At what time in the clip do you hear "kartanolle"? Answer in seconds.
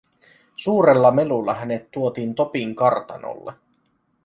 2.75-3.53